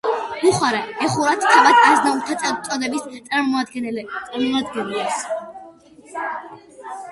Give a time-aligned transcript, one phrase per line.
[0.43, 0.77] ბუხარა
[1.07, 2.37] ეხურათ თავად-აზნაურთა
[2.69, 5.23] წოდების წარმომადგენლებს.